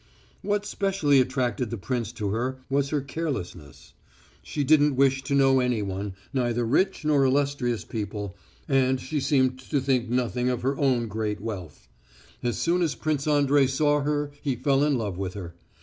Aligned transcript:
What 0.41 0.65
specially 0.65 1.21
attracted 1.21 1.69
the 1.69 1.77
prince 1.77 2.11
to 2.13 2.29
her 2.29 2.57
was 2.71 2.89
her 2.89 3.01
carelessness. 3.01 3.93
She 4.41 4.63
didn't 4.63 4.95
wish 4.95 5.21
to 5.25 5.35
know 5.35 5.59
anyone, 5.59 6.15
neither 6.33 6.65
rich 6.65 7.05
nor 7.05 7.23
illustrious 7.23 7.85
people, 7.85 8.35
and 8.67 8.99
she 8.99 9.19
seemed 9.19 9.59
to 9.59 9.79
think 9.79 10.09
nothing 10.09 10.49
of 10.49 10.63
her 10.63 10.75
own 10.75 11.07
great 11.07 11.39
wealth. 11.39 11.87
As 12.41 12.57
soon 12.57 12.81
as 12.81 12.95
Prince 12.95 13.27
Andrey 13.27 13.67
saw 13.67 14.01
her 14.01 14.31
he 14.41 14.55
fell 14.55 14.83
in 14.83 14.97
love 14.97 15.19
with 15.19 15.35
her. 15.35 15.53